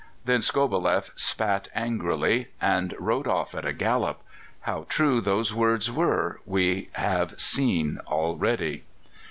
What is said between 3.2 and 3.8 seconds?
off at a